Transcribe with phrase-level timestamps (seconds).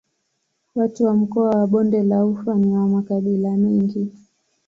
[0.75, 4.07] Watu wa mkoa wa Bonde la Ufa ni wa makabila mengi.